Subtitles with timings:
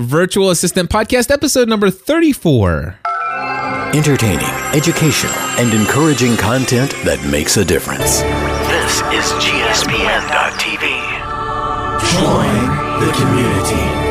[0.00, 2.98] Virtual Assistant Podcast, episode number 34.
[3.92, 8.20] Entertaining, educational, and encouraging content that makes a difference.
[8.22, 10.88] This is GSPN.TV.
[12.16, 12.54] Join
[13.04, 14.10] the community.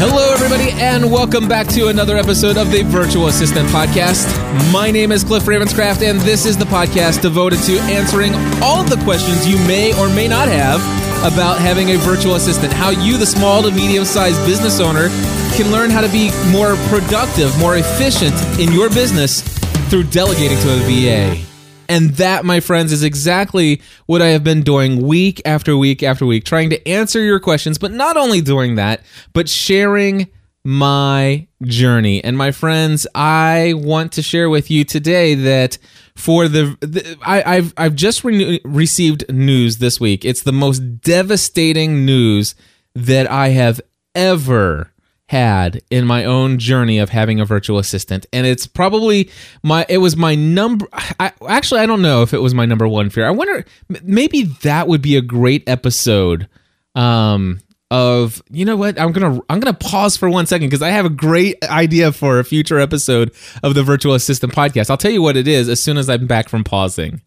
[0.00, 0.27] Hello,
[0.58, 4.26] everybody, and welcome back to another episode of the Virtual Assistant Podcast.
[4.72, 9.00] My name is Cliff Ravenscraft, and this is the podcast devoted to answering all the
[9.04, 10.80] questions you may or may not have
[11.24, 12.72] about having a virtual assistant.
[12.72, 15.08] How you, the small to medium sized business owner,
[15.54, 19.42] can learn how to be more productive, more efficient in your business
[19.90, 21.44] through delegating to a VA.
[21.88, 26.26] And that, my friends, is exactly what I have been doing week after week after
[26.26, 29.02] week, trying to answer your questions, but not only doing that,
[29.32, 30.28] but sharing
[30.64, 32.22] my journey.
[32.22, 35.78] And my friends, I want to share with you today that
[36.14, 40.24] for the, the I, have I've just re- received news this week.
[40.24, 42.54] It's the most devastating news
[42.94, 43.80] that I have
[44.14, 44.92] ever
[45.28, 49.30] had in my own journey of having a virtual assistant and it's probably
[49.62, 50.86] my it was my number
[51.20, 53.66] I, actually i don't know if it was my number one fear i wonder
[54.02, 56.48] maybe that would be a great episode
[56.94, 59.00] um of you know what?
[59.00, 62.38] I'm gonna i'm gonna pause for one second because i have a great idea for
[62.38, 64.90] a future episode of the virtual assistant podcast.
[64.90, 67.22] I'll tell you what it is as soon as i'm back from pausing.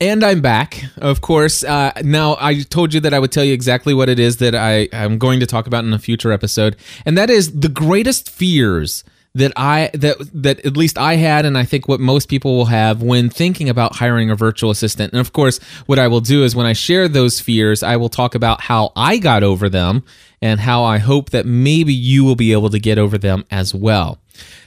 [0.00, 1.62] And I'm back, of course.
[1.62, 4.54] Uh, now, I told you that I would tell you exactly what it is that
[4.54, 6.76] I, I'm going to talk about in a future episode,
[7.06, 9.04] and that is the greatest fears
[9.34, 12.66] that I that that at least I had, and I think what most people will
[12.66, 15.12] have when thinking about hiring a virtual assistant.
[15.12, 18.08] And of course, what I will do is when I share those fears, I will
[18.08, 20.04] talk about how I got over them
[20.40, 23.74] and how I hope that maybe you will be able to get over them as
[23.74, 24.18] well.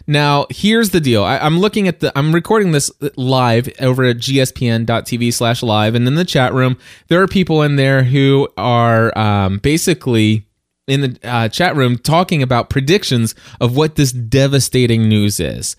[0.05, 1.23] Now, here's the deal.
[1.23, 2.17] I, am looking at the.
[2.17, 5.95] I'm recording this live over at gspn.tv slash live.
[5.95, 6.77] and in the chat room,
[7.09, 10.46] there are people in there who are um, basically
[10.87, 15.75] in the uh, chat room talking about predictions of what this devastating news is.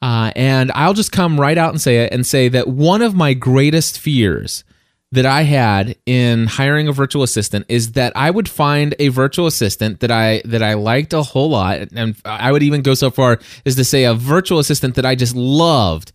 [0.00, 3.14] Uh, and I'll just come right out and say it and say that one of
[3.14, 4.64] my greatest fears
[5.12, 9.46] that I had in hiring a virtual assistant is that I would find a virtual
[9.46, 13.10] assistant that I that I liked a whole lot and I would even go so
[13.10, 16.12] far as to say a virtual assistant that I just loved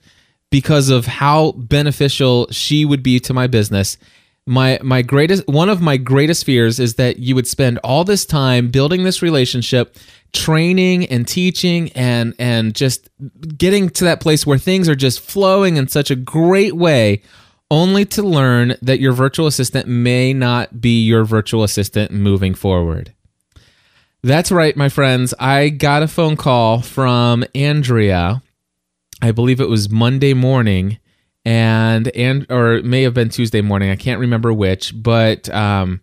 [0.49, 3.97] because of how beneficial she would be to my business.
[4.47, 8.25] My my greatest one of my greatest fears is that you would spend all this
[8.25, 9.97] time building this relationship,
[10.33, 13.09] training and teaching and and just
[13.57, 17.21] getting to that place where things are just flowing in such a great way
[17.69, 23.13] only to learn that your virtual assistant may not be your virtual assistant moving forward.
[24.23, 25.33] That's right, my friends.
[25.39, 28.41] I got a phone call from Andrea.
[29.21, 30.99] I believe it was Monday morning,
[31.47, 33.89] and and or it may have been Tuesday morning.
[33.89, 36.01] I can't remember which, but um,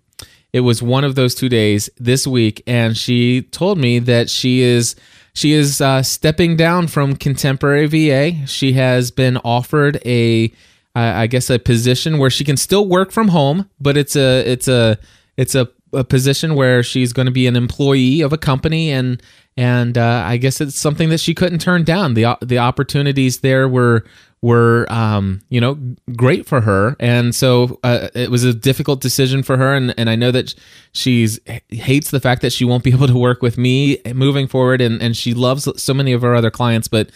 [0.55, 4.63] it was one of those two days this week, and she told me that she
[4.63, 4.97] is
[5.35, 8.47] she is uh, stepping down from contemporary VA.
[8.47, 10.51] She has been offered a
[10.95, 14.67] I guess a position where she can still work from home, but it's a it's
[14.67, 14.99] a
[15.37, 19.23] it's a, a position where she's going to be an employee of a company and
[19.57, 22.15] and uh, I guess it's something that she couldn't turn down.
[22.15, 24.05] the The opportunities there were
[24.43, 25.79] were um, you know
[26.17, 29.75] great for her, and so uh, it was a difficult decision for her.
[29.75, 30.55] And, and I know that
[30.93, 31.39] she's
[31.69, 35.01] hates the fact that she won't be able to work with me moving forward, and
[35.01, 36.89] and she loves so many of her other clients.
[36.89, 37.11] But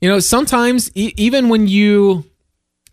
[0.00, 2.24] you know, sometimes e- even when you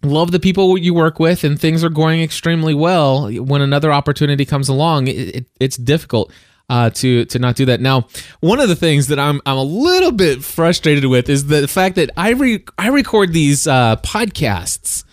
[0.03, 4.45] love the people you work with and things are going extremely well when another opportunity
[4.45, 6.31] comes along it, it, it's difficult
[6.71, 7.81] uh, to to not do that.
[7.81, 8.07] Now
[8.39, 11.95] one of the things that I'm I'm a little bit frustrated with is the fact
[11.97, 15.03] that I re- I record these uh, podcasts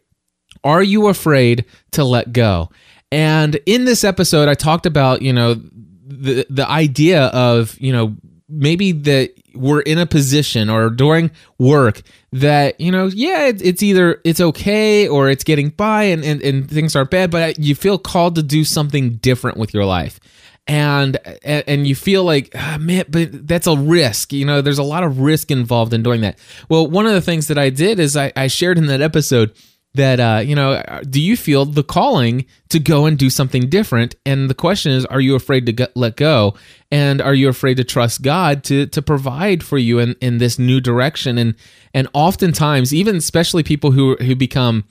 [0.63, 2.69] Are you afraid to let go?
[3.11, 8.15] And in this episode I talked about, you know, the the idea of, you know,
[8.47, 12.01] maybe that we're in a position or during work
[12.31, 16.41] that you know yeah it, it's either it's okay or it's getting by and, and
[16.41, 20.19] and things aren't bad but you feel called to do something different with your life
[20.69, 24.83] and and you feel like ah, man but that's a risk you know there's a
[24.83, 26.37] lot of risk involved in doing that.
[26.69, 29.53] Well one of the things that i did is i, I shared in that episode
[29.95, 34.15] that uh, you know do you feel the calling to go and do something different?
[34.25, 36.53] And the question is are you afraid to get, let go?
[36.91, 40.59] And are you afraid to trust god to to provide for you in, in this
[40.59, 41.37] new direction?
[41.37, 41.55] And
[41.93, 44.85] and oftentimes even especially people who who become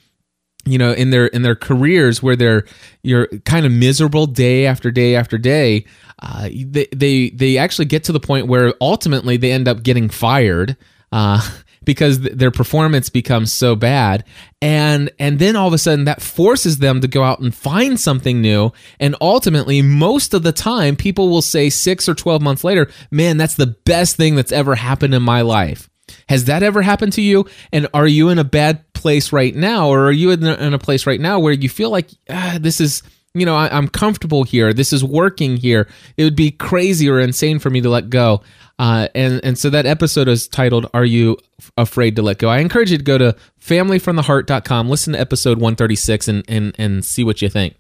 [0.70, 2.64] you know in their in their careers where they're
[3.02, 5.84] you're kind of miserable day after day after day
[6.20, 10.08] uh, they, they they actually get to the point where ultimately they end up getting
[10.08, 10.76] fired
[11.12, 11.40] uh,
[11.84, 14.24] because th- their performance becomes so bad.
[14.60, 17.98] And and then all of a sudden that forces them to go out and find
[18.00, 18.72] something new.
[18.98, 23.36] And ultimately most of the time people will say 6 or 12 months later man
[23.36, 25.88] that's the best thing that's ever happened in my life.
[26.28, 27.46] Has that ever happened to you?
[27.72, 30.74] And are you in a bad place right now or are you in a, in
[30.74, 33.02] a place right now where you feel like ah, this is
[33.32, 37.20] you know I, i'm comfortable here this is working here it would be crazy or
[37.20, 38.42] insane for me to let go
[38.78, 41.36] uh, and and so that episode is titled "Are You
[41.76, 46.28] Afraid to Let Go?" I encourage you to go to familyfromtheheart.com, listen to episode 136,
[46.28, 47.74] and and and see what you think.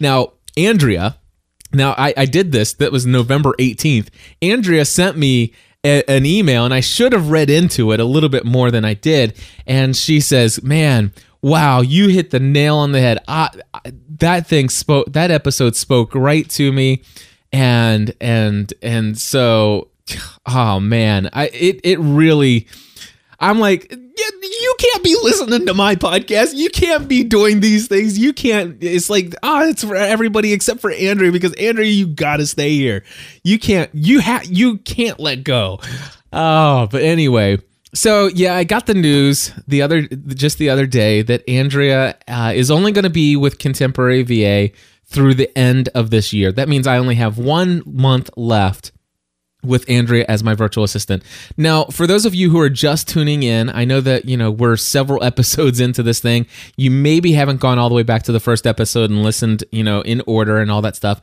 [0.00, 1.18] Now, Andrea,
[1.72, 2.74] now I, I did this.
[2.74, 4.08] That was November 18th.
[4.42, 5.54] Andrea sent me
[5.84, 8.84] a, an email, and I should have read into it a little bit more than
[8.84, 9.34] I did.
[9.66, 11.12] And she says, "Man."
[11.42, 13.18] Wow, you hit the nail on the head.
[13.26, 13.80] I, I,
[14.18, 15.10] that thing spoke.
[15.10, 17.00] That episode spoke right to me,
[17.50, 19.88] and and and so
[20.46, 22.66] oh man, I it it really.
[23.40, 26.54] I'm like, you can't be listening to my podcast.
[26.54, 28.18] You can't be doing these things.
[28.18, 28.76] You can't.
[28.82, 32.70] It's like, ah, oh, it's for everybody except for Andrea because Andrea, you gotta stay
[32.70, 33.02] here.
[33.42, 33.90] You can't.
[33.94, 34.44] You have.
[34.44, 35.80] You can't let go.
[36.32, 37.58] Oh, but anyway.
[37.94, 42.52] So yeah, I got the news the other just the other day that Andrea uh,
[42.54, 44.72] is only going to be with Contemporary VA
[45.06, 46.52] through the end of this year.
[46.52, 48.92] That means I only have one month left
[49.62, 51.22] with Andrea as my virtual assistant.
[51.56, 54.50] Now, for those of you who are just tuning in, I know that, you know,
[54.50, 56.46] we're several episodes into this thing.
[56.76, 59.84] You maybe haven't gone all the way back to the first episode and listened, you
[59.84, 61.20] know, in order and all that stuff.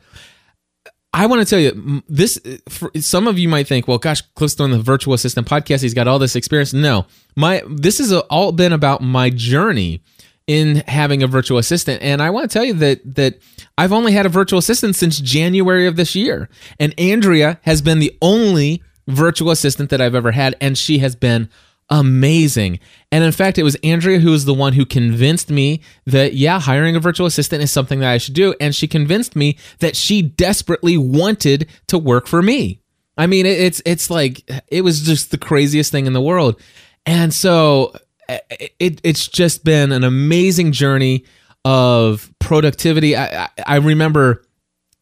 [1.12, 2.38] I want to tell you this.
[2.68, 5.80] For, some of you might think, "Well, gosh, Cliff's doing the virtual assistant podcast.
[5.80, 10.02] He's got all this experience." No, my this has all been about my journey
[10.48, 12.02] in having a virtual assistant.
[12.02, 13.38] And I want to tell you that that
[13.76, 16.48] I've only had a virtual assistant since January of this year.
[16.80, 21.14] And Andrea has been the only virtual assistant that I've ever had and she has
[21.14, 21.48] been
[21.90, 22.80] amazing.
[23.12, 26.58] And in fact, it was Andrea who was the one who convinced me that yeah,
[26.58, 29.96] hiring a virtual assistant is something that I should do and she convinced me that
[29.96, 32.80] she desperately wanted to work for me.
[33.18, 36.58] I mean, it's it's like it was just the craziest thing in the world.
[37.04, 37.92] And so
[38.28, 41.24] it, it's just been an amazing journey
[41.64, 43.16] of productivity.
[43.16, 44.42] I, I, I remember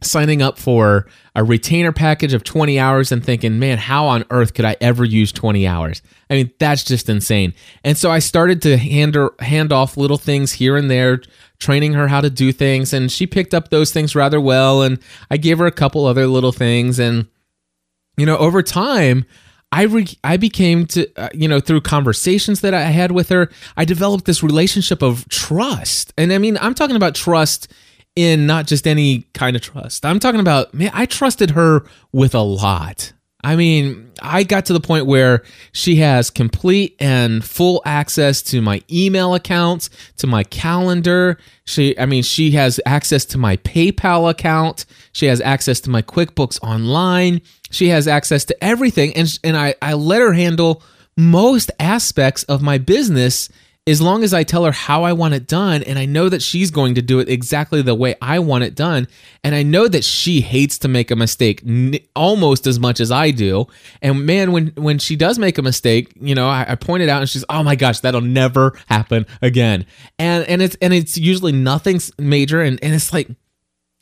[0.02, 4.54] signing up for a retainer package of 20 hours and thinking, man, how on earth
[4.54, 6.02] could I ever use 20 hours?
[6.28, 7.54] I mean, that's just insane.
[7.82, 11.22] And so I started to hand her, hand off little things here and there,
[11.58, 12.92] training her how to do things.
[12.92, 14.82] And she picked up those things rather well.
[14.82, 14.98] And
[15.30, 16.98] I gave her a couple other little things.
[16.98, 17.26] And,
[18.18, 19.24] you know, over time,
[19.72, 23.50] I re- I became to uh, you know through conversations that I had with her,
[23.76, 26.12] I developed this relationship of trust.
[26.16, 27.72] And I mean, I'm talking about trust
[28.14, 30.06] in not just any kind of trust.
[30.06, 33.12] I'm talking about man, I trusted her with a lot.
[33.46, 38.60] I mean, I got to the point where she has complete and full access to
[38.60, 41.38] my email accounts, to my calendar.
[41.64, 44.84] She, I mean, she has access to my PayPal account.
[45.12, 47.40] She has access to my QuickBooks Online.
[47.70, 50.82] She has access to everything, and and I I let her handle
[51.16, 53.48] most aspects of my business
[53.88, 56.42] as long as I tell her how I want it done and I know that
[56.42, 59.06] she's going to do it exactly the way I want it done
[59.44, 63.12] and I know that she hates to make a mistake n- almost as much as
[63.12, 63.66] I do
[64.02, 67.08] and man when when she does make a mistake you know I, I point it
[67.08, 69.86] out and she's oh my gosh that'll never happen again.
[70.18, 73.28] And and it's and it's usually nothing major and and it's like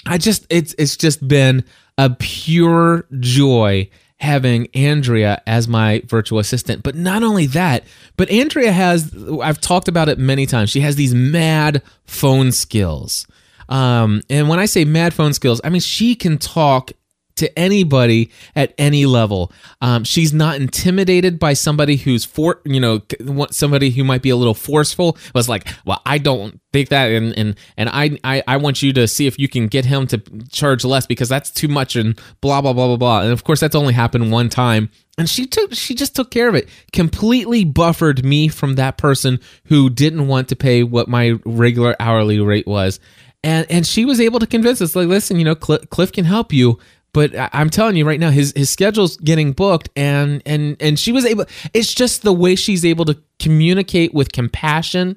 [0.07, 1.65] I just it's it's just been
[1.99, 3.89] a pure joy
[4.25, 6.83] having Andrea as my virtual assistant.
[6.83, 7.85] But not only that,
[8.17, 13.27] but Andrea has, I've talked about it many times, she has these mad phone skills.
[13.69, 16.93] Um, and when I say mad phone skills, I mean she can talk
[17.37, 19.53] to anybody at any level.
[19.81, 23.03] Um, she's not intimidated by somebody who's for you know
[23.51, 25.17] somebody who might be a little forceful.
[25.35, 28.93] Was like, well, I don't think that, and and and I, I I want you
[28.95, 30.19] to see if you can get him to
[30.51, 33.21] charge less because that's too much, and blah blah blah blah blah.
[33.23, 34.91] And of course, that's only happened one time.
[35.17, 36.69] And she took she just took care of it.
[36.93, 42.41] Completely buffered me from that person who didn't want to pay what my regular hourly
[42.41, 42.99] rate was.
[43.45, 46.53] And and she was able to convince us like listen, you know, Cliff can help
[46.53, 46.79] you,
[47.15, 51.13] but I'm telling you right now, his his schedule's getting booked, and and and she
[51.13, 51.47] was able.
[51.73, 55.17] It's just the way she's able to communicate with compassion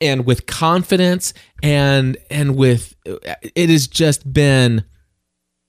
[0.00, 4.84] and with confidence, and and with it has just been.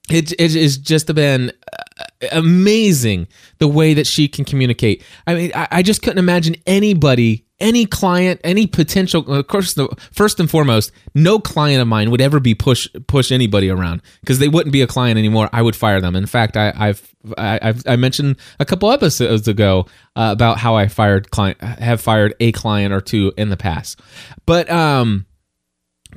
[0.09, 3.27] It it has just been uh, amazing
[3.57, 5.01] the way that she can communicate.
[5.25, 9.87] I mean, I, I just couldn't imagine anybody any client, any potential, of course, the,
[10.11, 14.37] first and foremost, no client of mine would ever be push push anybody around because
[14.37, 15.49] they wouldn't be a client anymore.
[15.53, 16.15] I would fire them.
[16.15, 20.75] In fact, I, I've I, have I mentioned a couple episodes ago uh, about how
[20.75, 23.99] I fired client have fired a client or two in the past,
[24.45, 25.25] but um,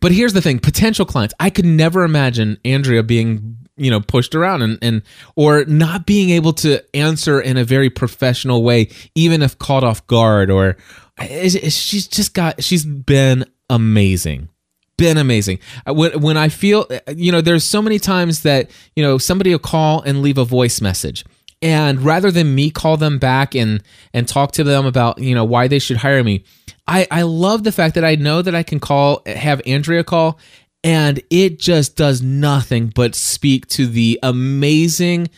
[0.01, 1.33] but here's the thing: potential clients.
[1.39, 5.03] I could never imagine Andrea being you know pushed around and and
[5.37, 10.07] or not being able to answer in a very professional way even if caught off
[10.07, 10.77] guard or
[11.25, 14.49] she's just got she's been amazing.
[14.99, 15.59] Been amazing.
[15.87, 19.19] Uh, when, when i feel uh, you know there's so many times that you know
[19.19, 21.25] somebody will call and leave a voice message.
[21.63, 23.83] And rather than me call them back and
[24.13, 26.45] and talk to them about you know why they should hire me
[26.87, 30.39] i i love the fact that i know that i can call have andrea call
[30.85, 35.29] and it just does nothing but speak to the amazing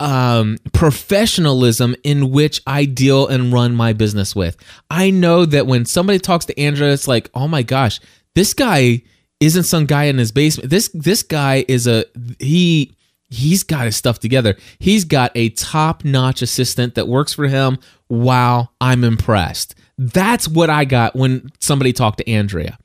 [0.00, 4.56] um, professionalism in which I deal and run my business with.
[4.90, 8.00] I know that when somebody talks to Andrea, it's like, oh my gosh,
[8.34, 9.02] this guy
[9.40, 10.70] isn't some guy in his basement.
[10.70, 12.04] This this guy is a
[12.38, 12.94] he
[13.30, 14.56] he's got his stuff together.
[14.78, 17.78] He's got a top-notch assistant that works for him.
[18.08, 19.74] Wow, I'm impressed.
[19.98, 22.78] That's what I got when somebody talked to Andrea.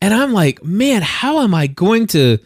[0.00, 2.38] And I'm like, man, how am I going to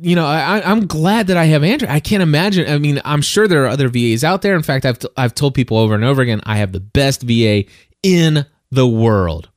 [0.00, 1.90] you know, I, I'm glad that I have Andrea.
[1.90, 2.68] I can't imagine.
[2.68, 4.54] I mean, I'm sure there are other VAs out there.
[4.54, 7.22] In fact, I've t- I've told people over and over again, I have the best
[7.22, 7.64] VA
[8.02, 9.48] in the world,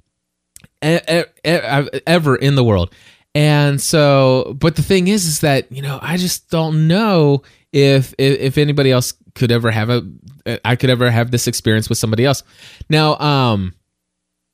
[0.83, 2.93] e- e- ever in the world.
[3.36, 7.43] And so, but the thing is, is that you know, I just don't know
[7.74, 10.05] if if, if anybody else could ever have a,
[10.65, 12.43] I could ever have this experience with somebody else.
[12.89, 13.74] Now, um,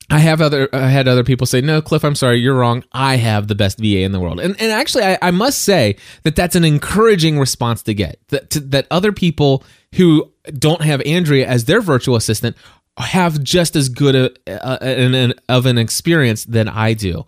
[0.09, 2.83] I have other I had other people say, "No, Cliff, I'm sorry, you're wrong.
[2.93, 5.97] I have the best VA in the world." And and actually, I, I must say
[6.23, 11.01] that that's an encouraging response to get that to, that other people who don't have
[11.01, 12.55] Andrea as their virtual assistant
[12.97, 17.25] have just as good a, a, an, of an experience than I do.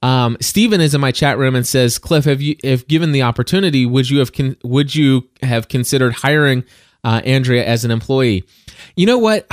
[0.00, 3.22] Um, Stephen is in my chat room and says, "Cliff, have you if given the
[3.22, 6.64] opportunity, would you have con- would you have considered hiring
[7.04, 8.44] uh, Andrea as an employee?"
[8.96, 9.46] You know what?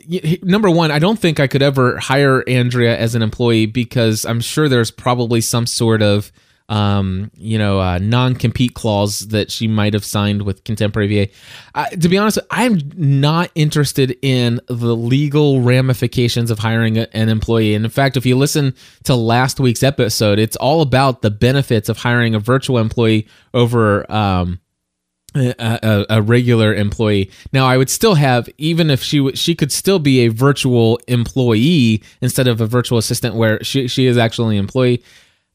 [0.42, 4.40] Number one, I don't think I could ever hire Andrea as an employee because I'm
[4.40, 6.32] sure there's probably some sort of
[6.68, 11.32] um, you know, uh, non-compete clause that she might have signed with Contemporary VA.
[11.74, 17.30] Uh, to be honest, I'm not interested in the legal ramifications of hiring a, an
[17.30, 17.74] employee.
[17.74, 18.74] And in fact, if you listen
[19.04, 24.10] to last week's episode, it's all about the benefits of hiring a virtual employee over
[24.12, 24.60] um,
[25.40, 27.30] a, a, regular employee.
[27.52, 32.02] Now, I would still have, even if she she could still be a virtual employee
[32.20, 35.02] instead of a virtual assistant, where she she is actually an employee.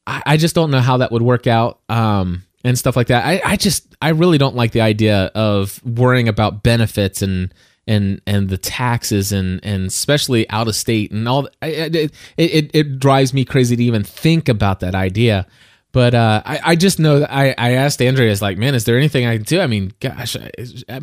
[0.07, 3.25] I, I just don't know how that would work out, um, and stuff like that.
[3.25, 7.53] I, I just I really don't like the idea of worrying about benefits and
[7.87, 11.47] and and the taxes and and especially out of state and all.
[11.61, 15.47] It it, it drives me crazy to even think about that idea.
[15.93, 18.83] But uh, I, I just know that I, I asked Andrea, is like, man, is
[18.83, 19.61] there anything I can do?
[19.61, 20.35] I mean, gosh,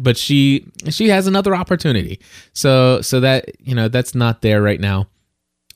[0.01, 2.21] but she she has another opportunity,
[2.53, 5.07] so so that you know that's not there right now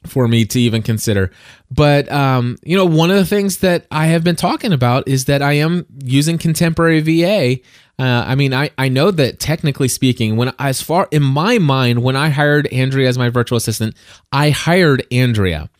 [0.04, 1.30] for me to even consider.
[1.70, 5.26] But um, you know, one of the things that I have been talking about is
[5.26, 7.60] that I am using contemporary VA.
[7.96, 12.02] Uh, I mean, I, I know that technically speaking, when as far in my mind,
[12.02, 13.94] when I hired Andrea as my virtual assistant,
[14.32, 15.70] I hired Andrea,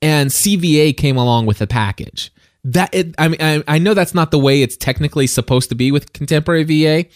[0.00, 2.30] and CVA came along with the package
[2.64, 5.74] that it, I mean I, I, know that's not the way it's technically supposed to
[5.74, 7.08] be with contemporary VA,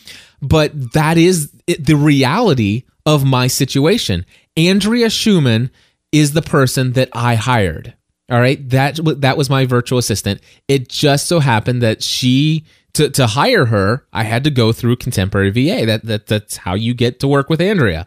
[0.42, 4.26] but that is it, the reality of my situation.
[4.56, 5.70] Andrea Schumann
[6.12, 7.94] is the person that I hired.
[8.30, 10.42] All right, that that was my virtual assistant.
[10.68, 14.96] It just so happened that she to to hire her, I had to go through
[14.96, 15.86] contemporary VA.
[15.86, 18.06] That that that's how you get to work with Andrea.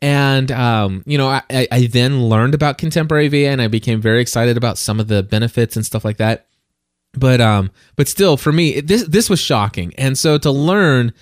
[0.00, 4.20] And um, you know, I, I then learned about contemporary VA, and I became very
[4.20, 6.46] excited about some of the benefits and stuff like that
[7.14, 9.94] but um but still for me it- this this was shocking.
[9.96, 11.12] And so to learn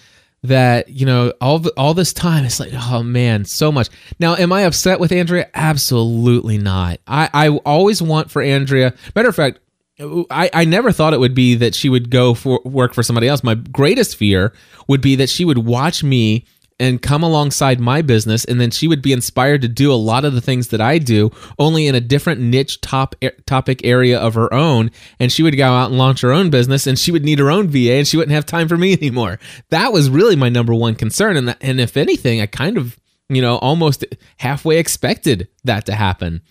[0.42, 3.88] that you know all the, all this time it's like oh man so much.
[4.20, 5.48] Now am i upset with andrea?
[5.54, 7.00] Absolutely not.
[7.06, 9.60] I i always want for andrea matter of fact
[9.98, 13.28] I, I never thought it would be that she would go for work for somebody
[13.28, 13.42] else.
[13.42, 14.52] My greatest fear
[14.88, 16.44] would be that she would watch me
[16.78, 20.24] and come alongside my business and then she would be inspired to do a lot
[20.24, 23.14] of the things that I do only in a different niche top
[23.46, 26.86] topic area of her own and she would go out and launch her own business
[26.86, 29.38] and she would need her own VA and she wouldn't have time for me anymore.
[29.70, 32.98] That was really my number one concern and that, and if anything I kind of,
[33.28, 34.04] you know, almost
[34.36, 36.42] halfway expected that to happen.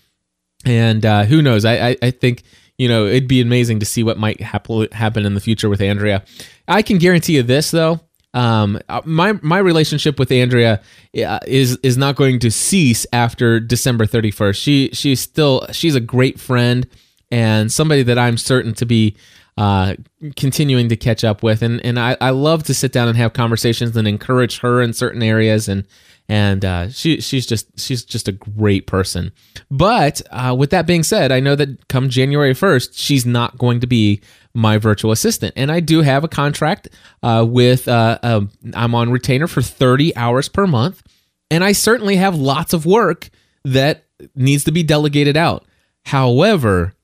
[0.64, 1.64] And uh, who knows?
[1.64, 2.42] I, I, I think
[2.76, 5.80] you know it'd be amazing to see what might happen happen in the future with
[5.80, 6.24] Andrea.
[6.66, 8.00] I can guarantee you this though.
[8.36, 10.82] Um, uh, my my relationship with Andrea
[11.14, 14.62] is is not going to cease after December 31st.
[14.62, 16.86] She she's still she's a great friend
[17.30, 19.16] and somebody that I'm certain to be
[19.56, 19.94] uh,
[20.36, 23.32] continuing to catch up with, and and I, I love to sit down and have
[23.32, 25.86] conversations and encourage her in certain areas, and
[26.28, 29.32] and uh, she she's just she's just a great person.
[29.70, 33.80] But uh, with that being said, I know that come January first, she's not going
[33.80, 34.20] to be
[34.56, 36.88] my virtual assistant, and I do have a contract
[37.22, 41.02] uh, with uh, um, I'm on retainer for 30 hours per month,
[41.50, 43.30] and I certainly have lots of work
[43.64, 45.64] that needs to be delegated out.
[46.04, 46.94] However,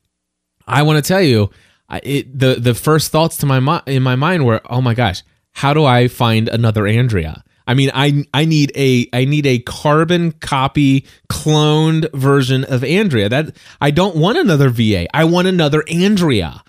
[0.66, 1.50] I want to tell you,
[2.02, 5.74] it, the the first thoughts to my in my mind were, oh my gosh, how
[5.74, 7.44] do I find another Andrea?
[7.66, 13.28] I mean, I I need a I need a carbon copy cloned version of Andrea.
[13.28, 15.06] That I don't want another VA.
[15.14, 16.62] I want another Andrea,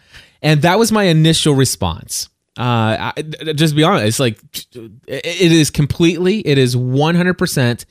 [0.43, 2.29] and that was my initial response.
[2.59, 3.21] Uh, I,
[3.55, 4.39] just be honest, it's like
[5.07, 7.85] it is completely, it is one hundred percent,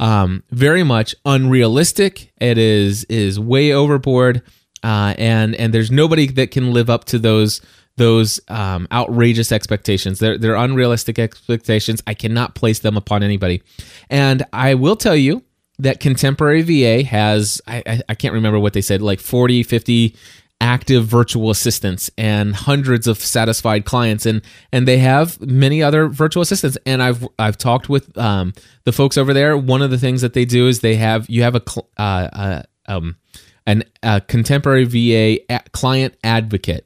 [0.00, 2.32] um, very much unrealistic.
[2.40, 4.42] It is is way overboard,
[4.82, 7.60] uh, and and there's nobody that can live up to those
[7.96, 10.18] those um, outrageous expectations.
[10.18, 12.02] They're they're unrealistic expectations.
[12.08, 13.62] I cannot place them upon anybody,
[14.10, 15.44] and I will tell you
[15.78, 20.16] that contemporary VA has I, I, I can't remember what they said like 40 50
[20.60, 24.26] active virtual assistants and hundreds of satisfied clients.
[24.26, 26.78] And and they have many other virtual assistants.
[26.86, 28.52] And I've I've talked with um,
[28.84, 29.56] the folks over there.
[29.56, 32.28] One of the things that they do is they have you have a cl- uh,
[32.32, 33.16] uh, um,
[33.66, 36.84] an a contemporary VA a- client advocate.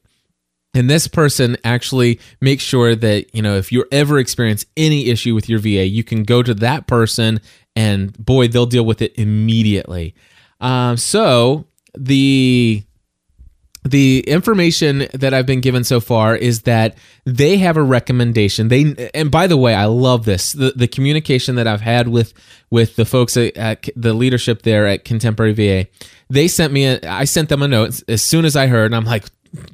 [0.75, 5.35] And this person actually makes sure that, you know, if you ever experience any issue
[5.35, 7.41] with your VA, you can go to that person
[7.76, 10.15] and boy, they'll deal with it immediately.
[10.61, 12.85] Um, so the
[13.84, 18.68] the information that I've been given so far is that they have a recommendation.
[18.68, 20.52] They and by the way, I love this.
[20.52, 22.32] The the communication that I've had with
[22.71, 25.88] with the folks at, at the leadership there at Contemporary VA.
[26.30, 28.95] They sent me a I sent them a note as soon as I heard and
[28.95, 29.25] I'm like,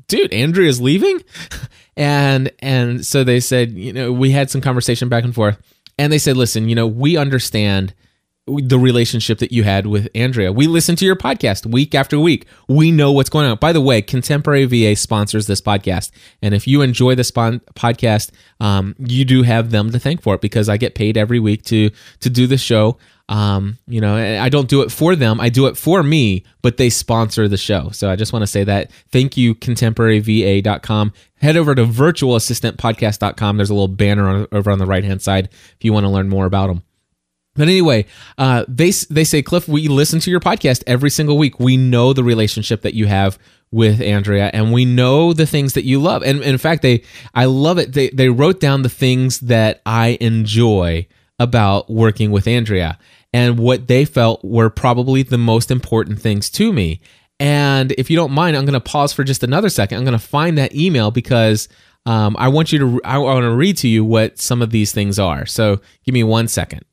[0.09, 1.23] "Dude, Andrea's leaving?"
[1.99, 5.61] And and so they said, you know, we had some conversation back and forth.
[5.99, 7.93] And they said, "Listen, you know, we understand
[8.63, 10.53] the relationship that you had with Andrea.
[10.53, 12.47] We listen to your podcast week after week.
[12.69, 13.57] We know what's going on.
[13.59, 16.11] By the way, Contemporary VA sponsors this podcast,
[16.43, 18.31] and if you enjoy the spon- podcast,
[18.61, 21.65] um, you do have them to thank for it because I get paid every week
[21.65, 22.99] to to do the show.
[23.29, 26.45] Um, you know, I don't do it for them; I do it for me.
[26.63, 31.13] But they sponsor the show, so I just want to say that thank you, ContemporaryVA.com.
[31.41, 33.57] Head over to VirtualAssistantPodcast.com.
[33.57, 36.11] There's a little banner on, over on the right hand side if you want to
[36.11, 36.83] learn more about them.
[37.59, 38.07] But anyway,
[38.39, 41.59] uh, they they say, Cliff, we listen to your podcast every single week.
[41.59, 43.39] We know the relationship that you have
[43.71, 46.23] with Andrea, and we know the things that you love.
[46.23, 47.03] And, and in fact, they
[47.35, 47.93] I love it.
[47.93, 51.07] They they wrote down the things that I enjoy
[51.39, 52.97] about working with Andrea,
[53.33, 57.01] and what they felt were probably the most important things to me.
[57.41, 59.99] And if you don't mind, I'm going to pause for just another second.
[59.99, 61.69] I'm going to find that email because
[62.07, 64.93] um, I want you to I want to read to you what some of these
[64.93, 65.45] things are.
[65.45, 66.85] So give me one second.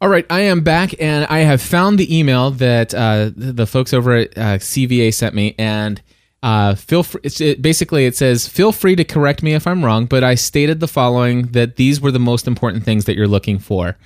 [0.00, 3.92] All right, I am back, and I have found the email that uh, the folks
[3.92, 6.00] over at uh, CVA sent me, and
[6.40, 7.22] uh, feel free.
[7.24, 10.78] It, basically, it says, "Feel free to correct me if I'm wrong, but I stated
[10.78, 13.96] the following: that these were the most important things that you're looking for."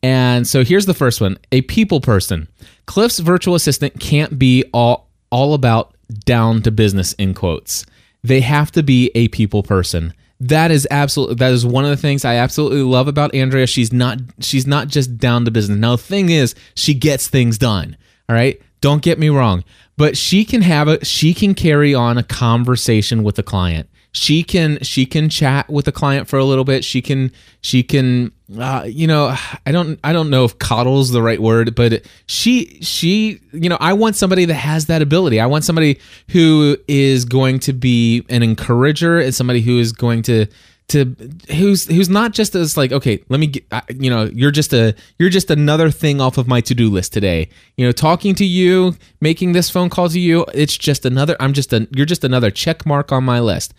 [0.00, 2.46] And so here's the first one: a people person.
[2.86, 7.84] Cliff's virtual assistant can't be all all about down to business in quotes.
[8.22, 10.14] They have to be a people person
[10.48, 13.66] that is absolutely that is one of the things I absolutely love about Andrea.
[13.66, 15.78] She's not she's not just down to business.
[15.78, 17.96] Now the thing is, she gets things done.
[18.28, 18.60] All right.
[18.80, 19.62] Don't get me wrong,
[19.96, 23.88] but she can have a she can carry on a conversation with the client.
[24.14, 26.84] She can she can chat with the client for a little bit.
[26.84, 31.22] She can she can uh, you know I don't I don't know if coddle's the
[31.22, 35.40] right word, but she she you know I want somebody that has that ability.
[35.40, 35.98] I want somebody
[36.28, 40.46] who is going to be an encourager and somebody who is going to
[40.88, 41.16] to
[41.48, 43.64] who's who's not just as like okay let me get
[43.98, 47.48] you know you're just a you're just another thing off of my to-do list today
[47.76, 51.54] you know talking to you making this phone call to you it's just another i'm
[51.54, 53.72] just a you're just another check mark on my list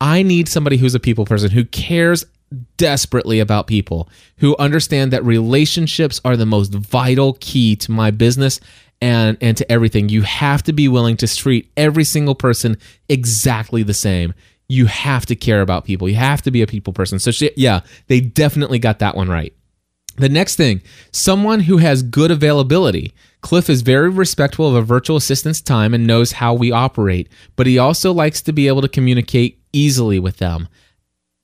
[0.00, 2.24] i need somebody who's a people person who cares
[2.76, 8.60] desperately about people who understand that relationships are the most vital key to my business
[9.00, 12.76] and and to everything you have to be willing to treat every single person
[13.08, 14.32] exactly the same
[14.68, 16.08] you have to care about people.
[16.08, 17.18] You have to be a people person.
[17.18, 19.52] So, she, yeah, they definitely got that one right.
[20.16, 20.82] The next thing,
[21.12, 23.12] someone who has good availability.
[23.42, 27.66] Cliff is very respectful of a virtual assistant's time and knows how we operate, but
[27.66, 30.68] he also likes to be able to communicate easily with them.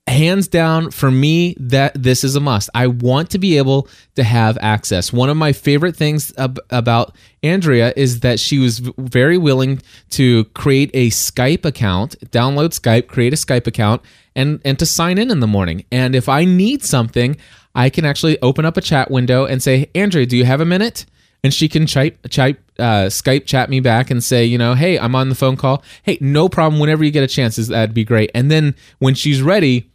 [0.05, 2.69] Hands down for me that this is a must.
[2.75, 5.13] I want to be able to have access.
[5.13, 10.43] One of my favorite things ab- about andrea is that she was very willing to
[10.55, 14.01] create a skype account download skype create a skype account
[14.33, 15.85] and and to sign in in the morning.
[15.91, 17.37] And if i need something
[17.75, 20.65] i can actually open up a chat window and say andrea do you have a
[20.65, 21.05] minute?
[21.45, 24.97] And she can type, type uh, Skype chat me back and say, you know, hey,
[24.97, 25.83] I'm on the phone call.
[26.03, 26.79] Hey, no problem.
[26.79, 28.31] Whenever you get a chance, that'd be great.
[28.33, 29.89] And then when she's ready,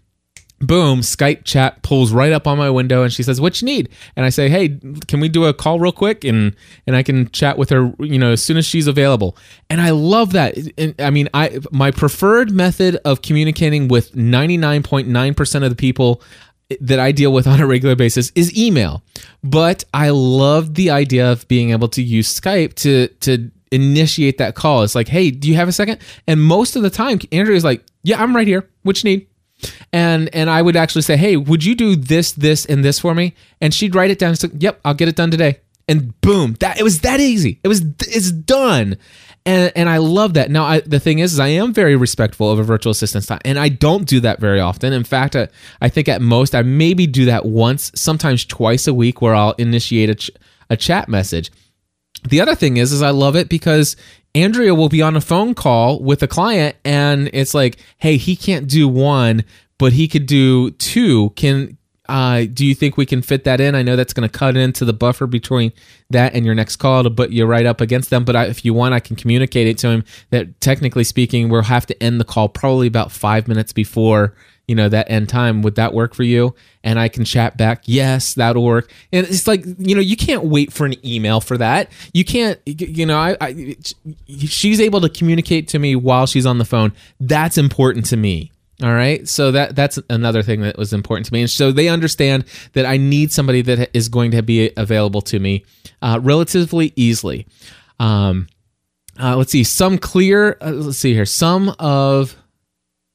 [0.60, 3.88] boom skype chat pulls right up on my window and she says what you need
[4.16, 7.30] and i say hey can we do a call real quick and and i can
[7.30, 9.36] chat with her you know as soon as she's available
[9.70, 15.62] and i love that And, i mean i my preferred method of communicating with 99.9%
[15.62, 16.20] of the people
[16.80, 19.02] that I deal with on a regular basis is email.
[19.42, 24.54] But I love the idea of being able to use Skype to to initiate that
[24.54, 24.82] call.
[24.82, 26.00] It's like, hey, do you have a second?
[26.26, 28.68] And most of the time, Andrea is like, yeah, I'm right here.
[28.82, 29.28] What you need?
[29.92, 33.14] and and I would actually say, "Hey, would you do this, this, and this for
[33.14, 34.36] me?" And she'd write it down.
[34.36, 37.60] Say, "Yep, I'll get it done today." And boom, that it was that easy.
[37.64, 38.96] It was it's done.
[39.48, 40.50] And, and I love that.
[40.50, 43.38] Now, I, the thing is, is, I am very respectful of a virtual assistant's time,
[43.46, 44.92] and I don't do that very often.
[44.92, 45.48] In fact, I,
[45.80, 49.52] I think at most I maybe do that once, sometimes twice a week, where I'll
[49.52, 50.30] initiate a, ch-
[50.68, 51.50] a chat message.
[52.28, 53.96] The other thing is, is I love it because
[54.34, 58.36] Andrea will be on a phone call with a client and it's like, hey, he
[58.36, 59.44] can't do one,
[59.78, 61.30] but he could do two.
[61.30, 61.78] Can
[62.08, 63.74] uh, do you think we can fit that in?
[63.74, 65.72] I know that's going to cut into the buffer between
[66.10, 68.24] that and your next call to put you right up against them.
[68.24, 71.62] But I, if you want, I can communicate it to him that technically speaking, we'll
[71.62, 74.34] have to end the call probably about five minutes before
[74.66, 75.62] you know that end time.
[75.62, 76.54] Would that work for you?
[76.84, 78.92] And i can chat back yes that'll work.
[79.12, 81.90] And it's like you know you can't wait for an email for that.
[82.12, 83.76] You can't you know I, I
[84.28, 86.92] she's able to communicate to me while she's on the phone.
[87.18, 89.28] That's important to me all right?
[89.28, 91.42] So that that's another thing that was important to me.
[91.42, 95.38] And so they understand that i need somebody that is going to be available to
[95.38, 95.64] me
[96.02, 97.46] uh, relatively easily.
[97.98, 98.46] Um,
[99.20, 99.64] uh, let's see.
[99.64, 101.26] Some clear uh, let's see here.
[101.26, 102.36] Some of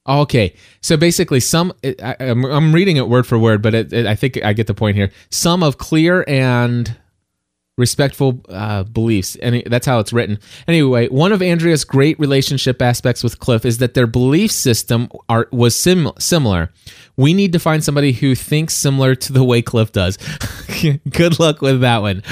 [0.05, 4.15] Okay, so basically, some I, am reading it word for word, but it, it, I
[4.15, 5.11] think I get the point here.
[5.29, 6.93] Some of clear and
[7.77, 10.37] respectful uh, beliefs, and that's how it's written.
[10.67, 15.47] Anyway, one of Andrea's great relationship aspects with Cliff is that their belief system are
[15.51, 16.71] was sim- similar.
[17.17, 20.17] We need to find somebody who thinks similar to the way Cliff does.
[21.09, 22.23] Good luck with that one.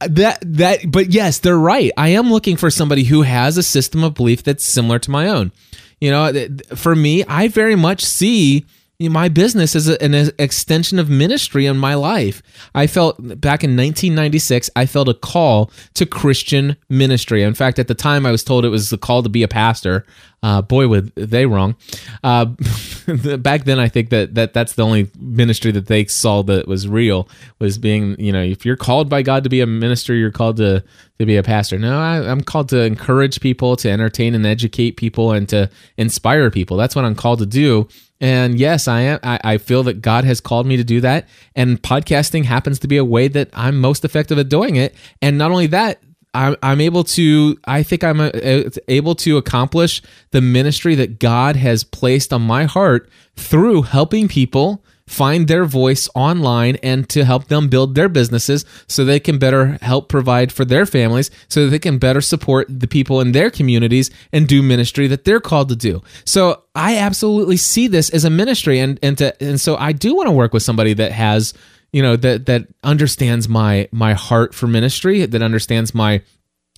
[0.00, 1.92] That that, but yes, they're right.
[1.96, 5.28] I am looking for somebody who has a system of belief that's similar to my
[5.28, 5.52] own.
[6.00, 8.64] You know, for me, I very much see
[9.08, 12.42] my business is an extension of ministry in my life.
[12.74, 17.42] I felt back in 1996, I felt a call to Christian ministry.
[17.42, 19.48] In fact, at the time, I was told it was a call to be a
[19.48, 20.04] pastor.
[20.42, 21.76] Uh, boy, were they wrong.
[22.22, 22.46] Uh,
[23.38, 26.88] back then, I think that, that that's the only ministry that they saw that was
[26.88, 30.30] real was being, you know, if you're called by God to be a minister, you're
[30.30, 30.84] called to
[31.18, 31.78] to be a pastor.
[31.78, 36.50] No, I, I'm called to encourage people, to entertain and educate people, and to inspire
[36.50, 36.78] people.
[36.78, 37.88] That's what I'm called to do.
[38.20, 39.20] And yes, I am.
[39.22, 42.88] I, I, feel that God has called me to do that, and podcasting happens to
[42.88, 44.94] be a way that I'm most effective at doing it.
[45.22, 46.02] And not only that,
[46.34, 50.94] I'm, I'm able to, I think I'm uh, a, a, able to accomplish the ministry
[50.96, 57.08] that God has placed on my heart through helping people find their voice online and
[57.08, 61.32] to help them build their businesses so they can better help provide for their families
[61.48, 65.24] so that they can better support the people in their communities and do ministry that
[65.24, 66.00] they're called to do.
[66.24, 70.14] So I absolutely see this as a ministry and and to, and so I do
[70.14, 71.54] want to work with somebody that has
[71.92, 76.22] you know that that understands my my heart for ministry that understands my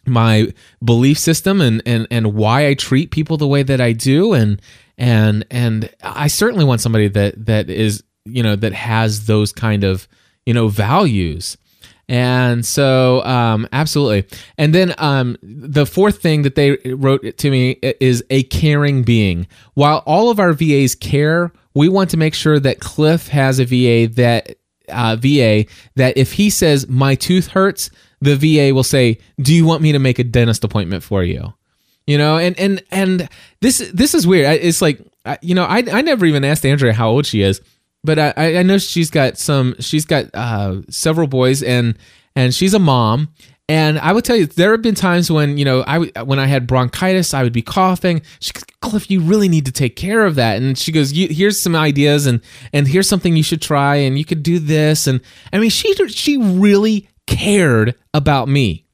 [0.07, 4.33] my belief system and and and why I treat people the way that I do
[4.33, 4.59] and
[4.97, 9.85] and and I certainly want somebody that that is you know that has those kind
[9.85, 10.09] of
[10.47, 11.57] you know values
[12.09, 14.25] and so um absolutely
[14.59, 19.47] and then um the fourth thing that they wrote to me is a caring being
[19.75, 23.65] while all of our VAs care we want to make sure that Cliff has a
[23.65, 24.57] VA that
[24.89, 25.65] uh, VA
[25.97, 27.91] that if he says my tooth hurts
[28.23, 31.53] the VA will say, "Do you want me to make a dentist appointment for you?"
[32.07, 33.29] You know, and and and
[33.61, 34.61] this this is weird.
[34.63, 35.01] It's like
[35.43, 37.61] you know, I I never even asked Andrea how old she is,
[38.05, 41.97] but I I know she's got some she's got uh, several boys and
[42.35, 43.29] and she's a mom.
[43.69, 46.47] And I would tell you, there have been times when you know I when I
[46.47, 48.23] had bronchitis, I would be coughing.
[48.41, 50.61] She goes, Cliff, you really need to take care of that.
[50.61, 52.41] And she goes, here's some ideas, and
[52.73, 55.07] and here's something you should try, and you could do this.
[55.07, 55.21] And
[55.53, 58.85] I mean, she she really cared about me.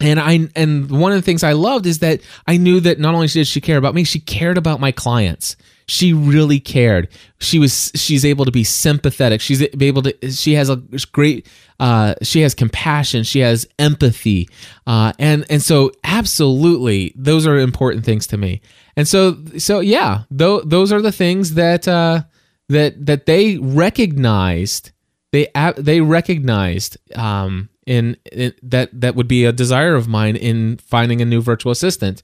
[0.00, 3.14] And I and one of the things I loved is that I knew that not
[3.14, 5.56] only did she care about me, she cared about my clients.
[5.90, 7.08] She really cared.
[7.40, 9.40] She was she's able to be sympathetic.
[9.40, 10.76] She's able to she has a
[11.10, 11.48] great
[11.80, 13.24] uh, she has compassion.
[13.24, 14.48] She has empathy,
[14.86, 18.60] uh, and and so absolutely those are important things to me.
[18.96, 22.22] And so so yeah, th- those are the things that uh,
[22.68, 24.92] that that they recognized
[25.32, 30.76] they they recognized um, in, in, that that would be a desire of mine in
[30.76, 32.22] finding a new virtual assistant,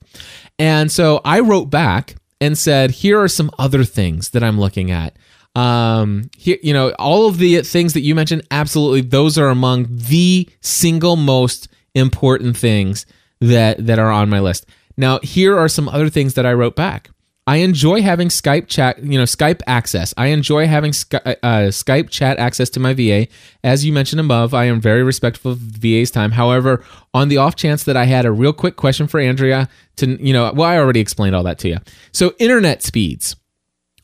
[0.57, 4.91] and so I wrote back and said, "Here are some other things that I'm looking
[4.91, 5.17] at."
[5.55, 9.87] Um, here, you know, all of the things that you mentioned, absolutely, those are among
[9.89, 13.07] the single most important things
[13.41, 14.67] that that are on my list.
[14.97, 17.11] Now, here are some other things that I wrote back.
[17.49, 20.13] I enjoy having Skype chat, you know, Skype access.
[20.17, 23.29] I enjoy having Sky, uh, Skype chat access to my VA.
[23.63, 26.33] As you mentioned above, I am very respectful of VA's time.
[26.33, 30.21] However, on the off chance that I had a real quick question for Andrea to,
[30.21, 31.79] you know, well, I already explained all that to you.
[32.11, 33.37] So, internet speeds.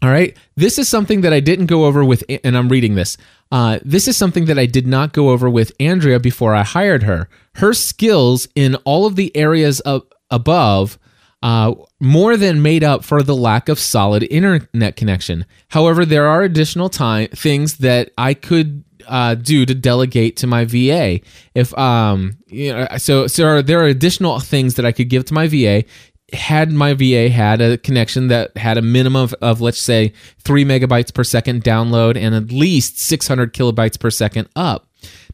[0.02, 0.36] All right.
[0.56, 3.16] This is something that I didn't go over with, and I'm reading this.
[3.52, 7.04] Uh, this is something that I did not go over with Andrea before I hired
[7.04, 7.28] her.
[7.56, 10.98] Her skills in all of the areas of above
[11.42, 15.44] uh, more than made up for the lack of solid internet connection.
[15.68, 20.64] However, there are additional time things that I could uh, do to delegate to my
[20.64, 21.20] VA.
[21.54, 25.24] If um, you know, so so are, there are additional things that I could give
[25.26, 25.84] to my VA.
[26.32, 30.64] Had my VA had a connection that had a minimum of, of let's say three
[30.64, 34.86] megabytes per second download and at least 600 kilobytes per second up,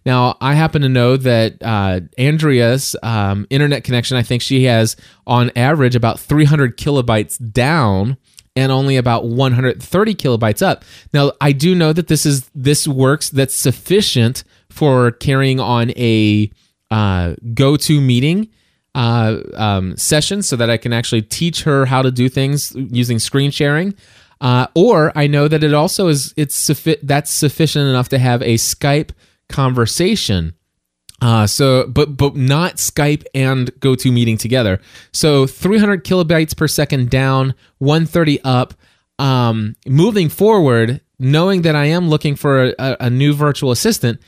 [0.08, 4.96] now, I happen to know that uh, Andrea's um, internet connection, I think she has
[5.26, 8.16] on average about 300 kilobytes down
[8.56, 10.82] and only about 130 kilobytes up.
[11.12, 16.50] Now, I do know that this is this works that's sufficient for carrying on a
[16.90, 18.48] uh, GoToMeeting
[18.94, 23.18] uh, um, session so that I can actually teach her how to do things using
[23.18, 23.94] screen sharing.
[24.40, 26.66] Uh, or I know that it also is it's
[27.02, 29.10] that's sufficient enough to have a Skype
[29.48, 30.54] conversation.
[31.20, 34.80] Uh, so, but but not Skype and GoToMeeting together.
[35.12, 38.74] So 300 kilobytes per second down, 130 up.
[39.18, 44.20] Um, moving forward, knowing that I am looking for a, a new virtual assistant,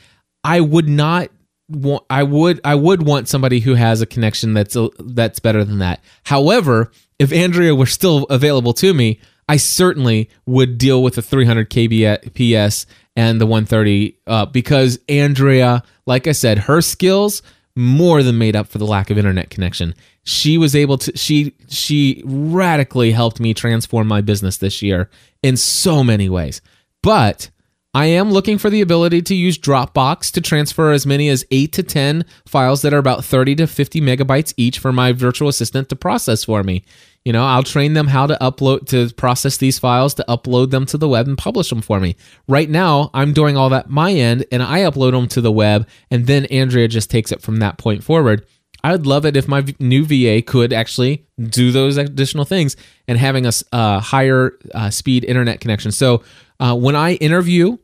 [0.43, 1.29] I would not
[1.69, 2.03] want.
[2.09, 5.79] I would I would want somebody who has a connection that's a, that's better than
[5.79, 6.03] that.
[6.23, 11.69] However, if Andrea were still available to me, I certainly would deal with a 300
[11.69, 17.41] kbps and the 130 uh, because Andrea, like I said, her skills
[17.75, 19.95] more than made up for the lack of internet connection.
[20.23, 25.09] She was able to she she radically helped me transform my business this year
[25.41, 26.61] in so many ways.
[27.01, 27.49] But
[27.93, 31.73] I am looking for the ability to use Dropbox to transfer as many as 8
[31.73, 35.89] to 10 files that are about 30 to 50 megabytes each for my virtual assistant
[35.89, 36.85] to process for me.
[37.25, 40.85] You know, I'll train them how to upload to process these files to upload them
[40.85, 42.15] to the web and publish them for me.
[42.47, 45.85] Right now, I'm doing all that my end and I upload them to the web
[46.09, 48.47] and then Andrea just takes it from that point forward.
[48.83, 52.75] I would love it if my new VA could actually do those additional things
[53.07, 55.91] and having a uh, higher uh, speed internet connection.
[55.91, 56.23] So
[56.61, 57.77] uh, when I interview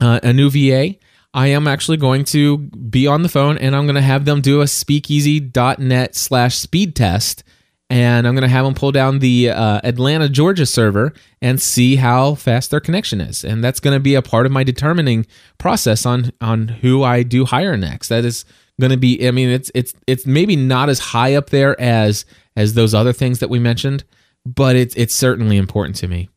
[0.00, 0.94] uh, a new VA,
[1.34, 4.40] I am actually going to be on the phone and I'm going to have them
[4.40, 7.42] do a speakeasy.net slash speed test
[7.90, 11.96] and I'm going to have them pull down the uh, Atlanta, Georgia server and see
[11.96, 13.44] how fast their connection is.
[13.44, 15.26] And that's going to be a part of my determining
[15.58, 18.08] process on on who I do hire next.
[18.08, 18.44] That is
[18.80, 19.26] going to be.
[19.26, 22.24] I mean, it's it's it's maybe not as high up there as
[22.56, 24.04] as those other things that we mentioned,
[24.46, 26.30] but it's it's certainly important to me.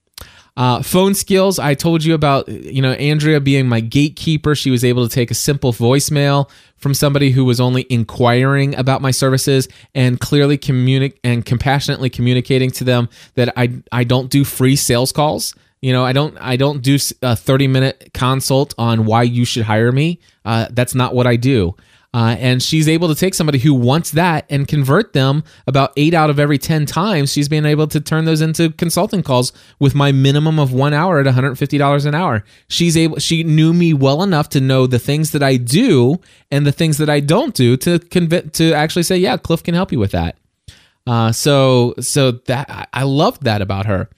[0.57, 4.55] Uh, phone skills, I told you about, you know, Andrea being my gatekeeper.
[4.55, 8.99] She was able to take a simple voicemail from somebody who was only inquiring about
[8.99, 14.43] my services and clearly communic and compassionately communicating to them that I I don't do
[14.43, 15.53] free sales calls.
[15.81, 19.63] You know, I don't I don't do a 30 minute consult on why you should
[19.63, 20.19] hire me.
[20.43, 21.75] Uh, that's not what I do.
[22.17, 26.15] Uh, and she's able to take somebody who wants that and convert them about eight
[26.15, 27.31] out of every 10 times.
[27.31, 31.19] She's been able to turn those into consulting calls with my minimum of one hour
[31.19, 32.43] at $150 an hour.
[32.69, 36.65] She's able, she knew me well enough to know the things that I do and
[36.65, 39.91] the things that I don't do to convince, to actually say, yeah, Cliff can help
[39.91, 40.39] you with that.
[41.05, 44.09] Uh, so, so that I loved that about her.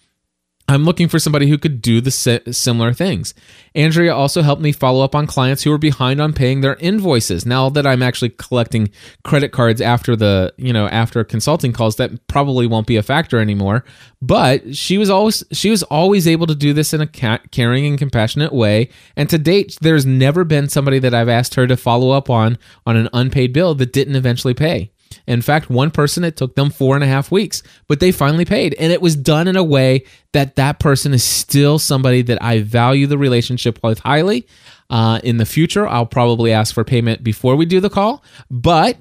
[0.69, 3.33] I'm looking for somebody who could do the similar things.
[3.73, 7.43] Andrea also helped me follow up on clients who were behind on paying their invoices.
[7.43, 8.91] Now that I'm actually collecting
[9.23, 13.39] credit cards after the, you know, after consulting calls, that probably won't be a factor
[13.39, 13.83] anymore.
[14.21, 17.97] But she was always she was always able to do this in a caring and
[17.97, 18.89] compassionate way.
[19.15, 22.59] And to date, there's never been somebody that I've asked her to follow up on
[22.85, 24.91] on an unpaid bill that didn't eventually pay.
[25.27, 28.45] In fact, one person, it took them four and a half weeks, but they finally
[28.45, 28.75] paid.
[28.79, 32.61] And it was done in a way that that person is still somebody that I
[32.61, 34.47] value the relationship with highly.
[34.89, 38.97] Uh, in the future, I'll probably ask for payment before we do the call, but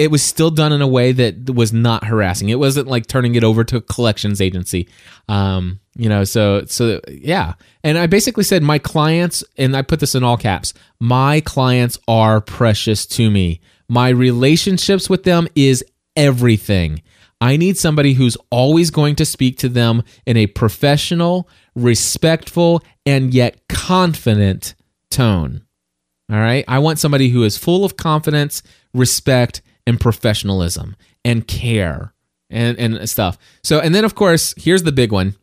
[0.00, 2.48] it was still done in a way that was not harassing.
[2.48, 4.88] It wasn't like turning it over to a collections agency.
[5.28, 7.52] Um, you know, so so yeah.
[7.84, 10.72] And I basically said my clients, and I put this in all caps.
[11.00, 13.60] My clients are precious to me.
[13.90, 17.02] My relationships with them is everything.
[17.40, 23.34] I need somebody who's always going to speak to them in a professional, respectful, and
[23.34, 24.76] yet confident
[25.10, 25.62] tone.
[26.30, 26.64] All right.
[26.68, 28.62] I want somebody who is full of confidence,
[28.94, 32.14] respect, and professionalism and care
[32.48, 33.38] and, and stuff.
[33.64, 35.34] So, and then of course, here's the big one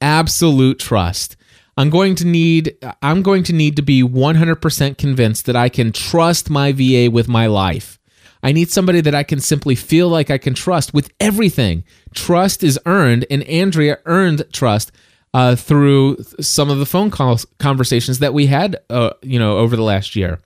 [0.00, 1.36] absolute trust.
[1.76, 5.92] I'm going to need I'm going to need to be 100% convinced that I can
[5.92, 7.98] trust my VA with my life.
[8.42, 11.82] I need somebody that I can simply feel like I can trust with everything.
[12.14, 14.92] Trust is earned, and Andrea earned trust
[15.32, 19.76] uh, through some of the phone calls conversations that we had, uh, you know, over
[19.76, 20.40] the last year.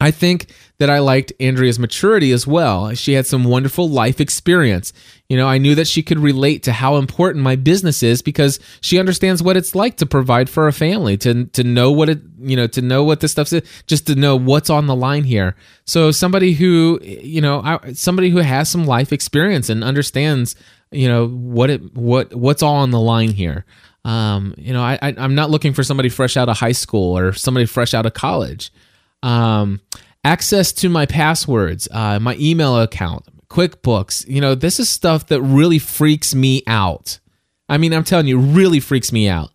[0.00, 0.46] I think
[0.78, 2.94] that I liked Andrea's maturity as well.
[2.94, 4.94] She had some wonderful life experience.
[5.28, 8.58] You know, I knew that she could relate to how important my business is because
[8.80, 12.20] she understands what it's like to provide for a family, to to know what it,
[12.40, 15.24] you know, to know what this stuff is, just to know what's on the line
[15.24, 15.54] here.
[15.84, 20.56] So somebody who, you know, somebody who has some life experience and understands,
[20.90, 23.66] you know, what it what what's all on the line here.
[24.06, 27.18] Um, you know, I, I I'm not looking for somebody fresh out of high school
[27.18, 28.72] or somebody fresh out of college
[29.22, 29.80] um,
[30.24, 34.26] access to my passwords, uh, my email account, QuickBooks.
[34.28, 37.18] You know, this is stuff that really freaks me out.
[37.68, 39.50] I mean, I'm telling you, really freaks me out.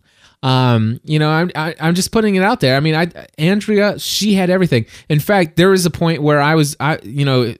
[0.46, 2.76] Um, you know, I'm I, am i am just putting it out there.
[2.76, 4.86] I mean, I Andrea, she had everything.
[5.08, 7.52] In fact, there was a point where I was, I you know,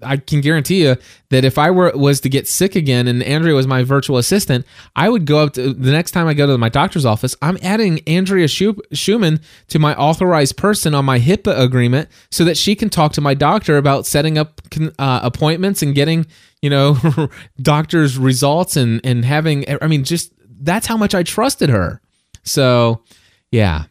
[0.00, 0.96] I can guarantee you
[1.28, 4.64] that if I were was to get sick again and Andrea was my virtual assistant,
[4.96, 7.36] I would go up to the next time I go to my doctor's office.
[7.42, 12.74] I'm adding Andrea Schumann to my authorized person on my HIPAA agreement so that she
[12.74, 14.62] can talk to my doctor about setting up
[14.98, 16.24] uh, appointments and getting
[16.62, 16.96] you know
[17.60, 22.00] doctor's results and and having i mean just that's how much i trusted her
[22.46, 23.02] so,
[23.50, 23.84] yeah.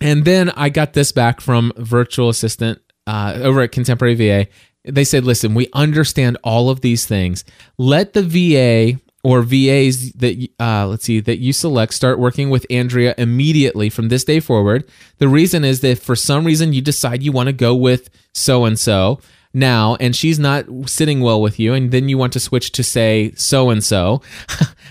[0.00, 4.48] And then I got this back from virtual assistant uh, over at Contemporary VA.
[4.84, 7.44] They said, "Listen, we understand all of these things.
[7.78, 12.66] Let the VA or VAs that uh, let's see that you select start working with
[12.68, 14.84] Andrea immediately from this day forward.
[15.18, 18.10] The reason is that if for some reason you decide you want to go with
[18.32, 19.20] so and so."
[19.54, 22.82] Now and she's not sitting well with you and then you want to switch to
[22.82, 24.20] say so and so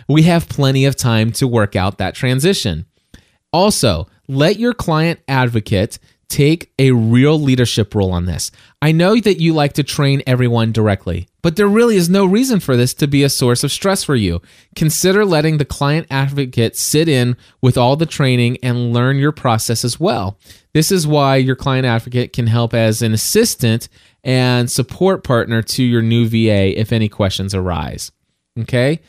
[0.08, 2.86] we have plenty of time to work out that transition.
[3.52, 6.00] Also, let your client advocate
[6.34, 8.50] take a real leadership role on this.
[8.82, 12.60] I know that you like to train everyone directly, but there really is no reason
[12.60, 14.42] for this to be a source of stress for you.
[14.76, 19.86] Consider letting the client advocate sit in with all the training and learn your process
[19.86, 20.40] as well.
[20.74, 23.88] This is why your client advocate can help as an assistant
[24.24, 28.12] and support partner to your new VA if any questions arise.
[28.60, 29.00] Okay?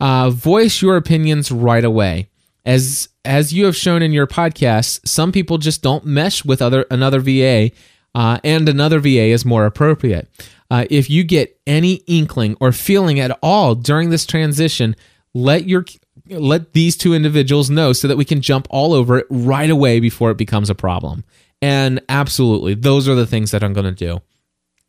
[0.00, 2.28] Uh, voice your opinions right away.
[2.64, 6.86] As as you have shown in your podcast, some people just don't mesh with other
[6.90, 7.70] another VA,
[8.14, 10.28] uh, and another VA is more appropriate.
[10.70, 14.96] Uh, if you get any inkling or feeling at all during this transition,
[15.34, 15.84] let your
[16.28, 20.00] let these two individuals know so that we can jump all over it right away
[20.00, 21.24] before it becomes a problem.
[21.60, 24.20] And absolutely, those are the things that I'm going to do.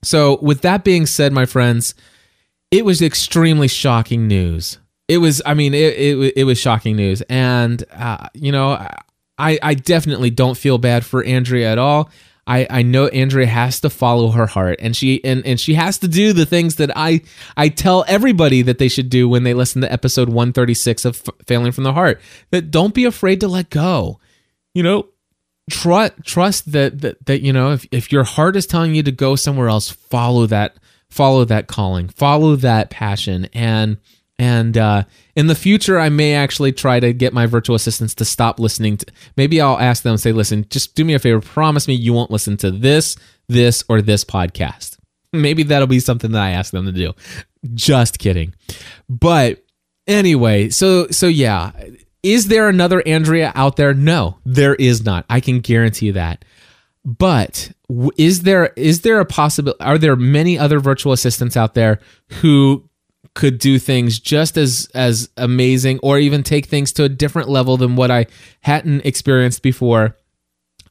[0.04, 1.96] So, with that being said, my friends,
[2.72, 5.42] it was extremely shocking news it was.
[5.46, 8.72] I mean, it it, it was shocking news, and uh, you know,
[9.38, 12.10] I I definitely don't feel bad for Andrea at all.
[12.46, 15.98] I, I know Andrea has to follow her heart and she and, and she has
[16.00, 17.22] to do the things that I
[17.56, 21.36] I tell everybody that they should do when they listen to episode 136 of F-
[21.47, 22.20] Failing from the Heart
[22.51, 24.20] that don't be afraid to let go.
[24.74, 25.08] You know,
[25.70, 29.11] trust trust that that, that you know if, if your heart is telling you to
[29.11, 30.78] go somewhere else, follow that
[31.09, 33.97] follow that calling, follow that passion and
[34.39, 35.03] and uh,
[35.36, 38.97] in the future, I may actually try to get my virtual assistants to stop listening
[38.97, 39.05] to.
[39.38, 41.39] Maybe I'll ask them, say, listen, just do me a favor.
[41.39, 43.16] Promise me you won't listen to this,
[43.47, 44.97] this, or this podcast.
[45.32, 47.14] Maybe that'll be something that I ask them to do.
[47.74, 48.53] Just kidding.
[49.07, 49.64] But
[50.07, 51.72] anyway, so so yeah,
[52.24, 53.93] is there another Andrea out there?
[53.93, 55.26] No, there is not.
[55.30, 56.45] I can guarantee that.
[57.05, 57.71] But
[58.17, 59.84] is there is there a possibility?
[59.84, 61.99] Are there many other virtual assistants out there
[62.41, 62.89] who
[63.34, 67.78] could do things just as as amazing or even take things to a different level
[67.78, 68.28] than what I
[68.61, 70.17] hadn't experienced before.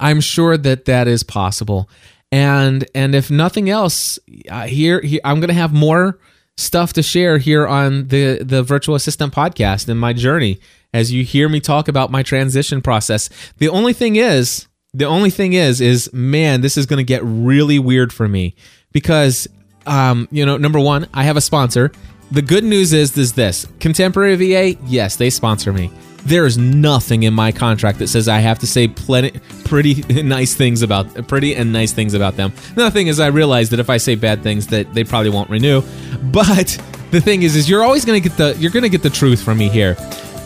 [0.00, 1.88] I'm sure that that is possible.
[2.32, 4.18] And and if nothing else,
[4.50, 6.18] uh, here, here I'm going to have more
[6.56, 10.58] stuff to share here on the the virtual assistant podcast and my journey
[10.92, 13.30] as you hear me talk about my transition process.
[13.58, 17.22] The only thing is, the only thing is is man, this is going to get
[17.24, 18.54] really weird for me
[18.92, 19.48] because
[19.86, 21.90] um, you know, number 1, I have a sponsor.
[22.30, 23.66] The good news is is this.
[23.80, 25.90] Contemporary va yes they sponsor me.
[26.24, 29.32] There is nothing in my contract that says i have to say plenty
[29.64, 32.52] pretty nice things about pretty and nice things about them.
[32.74, 35.50] The thing is i realize that if i say bad things that they probably won't
[35.50, 35.82] renew.
[36.22, 36.80] But
[37.10, 39.42] the thing is is you're always to get the you're going to get the truth
[39.42, 39.96] from me here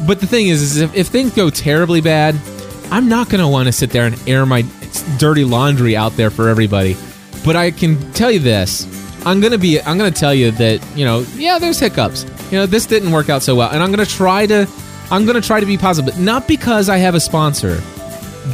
[0.07, 2.35] but the thing is is if, if things go terribly bad
[2.91, 4.63] i'm not going to want to sit there and air my
[5.19, 6.97] dirty laundry out there for everybody.
[7.45, 8.87] But i can tell you this
[9.27, 12.25] I'm gonna be I'm gonna tell you that you know yeah there's hiccups.
[12.53, 14.69] You know this didn't work out so well and I'm gonna try to
[15.11, 16.19] I'm gonna try to be positive.
[16.19, 17.83] Not because I have a sponsor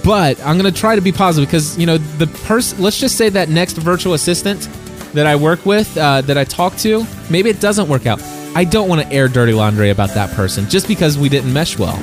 [0.02, 3.28] but I'm gonna try to be positive because you know the person let's just say
[3.28, 4.68] that next virtual assistant
[5.12, 8.20] that I work with uh, that I talk to maybe it doesn't work out
[8.54, 11.78] I don't want to air dirty laundry about that person just because we didn't mesh
[11.78, 12.00] well.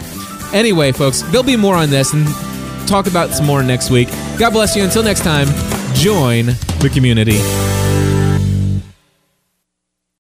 [0.54, 2.28] Anyway folks there'll be more on this and
[2.88, 4.10] talk about some more next week.
[4.38, 4.84] God bless you.
[4.84, 5.48] Until next time
[5.94, 6.48] join
[6.80, 7.40] the community